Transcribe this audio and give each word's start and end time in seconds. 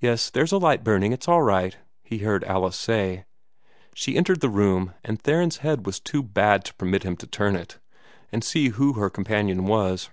"Yes; 0.00 0.28
there's 0.28 0.50
a 0.50 0.58
light 0.58 0.82
burning. 0.82 1.12
It's 1.12 1.28
all 1.28 1.40
right," 1.42 1.76
he 2.02 2.18
heard 2.18 2.42
Alice 2.42 2.74
say. 2.74 3.26
She 3.94 4.16
entered 4.16 4.40
the 4.40 4.48
room, 4.48 4.94
and 5.04 5.22
Theron's 5.22 5.58
head 5.58 5.86
was 5.86 6.00
too 6.00 6.20
bad 6.24 6.64
to 6.64 6.74
permit 6.74 7.04
him 7.04 7.16
to 7.18 7.28
turn 7.28 7.54
it, 7.54 7.78
and 8.32 8.42
see 8.42 8.70
who 8.70 8.94
her 8.94 9.08
companion 9.08 9.64
was. 9.66 10.10